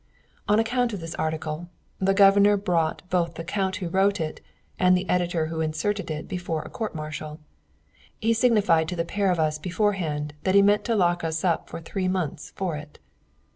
On 0.47 0.57
account 0.59 0.93
of 0.93 0.99
this 0.99 1.13
article, 1.13 1.69
the 1.99 2.15
Governor 2.15 2.57
brought 2.57 3.07
both 3.11 3.35
the 3.35 3.43
Count 3.43 3.75
who 3.75 3.87
wrote 3.87 4.19
it 4.19 4.41
and 4.79 4.97
the 4.97 5.07
editor 5.07 5.45
who 5.45 5.61
inserted 5.61 6.09
it 6.09 6.27
before 6.27 6.63
a 6.63 6.71
court 6.71 6.95
martial. 6.95 7.39
He 8.19 8.33
signified 8.33 8.87
to 8.87 8.95
the 8.95 9.05
pair 9.05 9.29
of 9.29 9.39
us 9.39 9.59
beforehand 9.59 10.33
that 10.41 10.55
he 10.55 10.63
meant 10.63 10.85
to 10.85 10.95
lock 10.95 11.23
us 11.23 11.43
up 11.43 11.69
for 11.69 11.79
three 11.79 12.07
months 12.07 12.51
for 12.55 12.75
it. 12.77 12.97